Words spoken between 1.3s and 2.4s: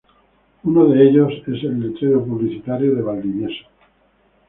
es el letrero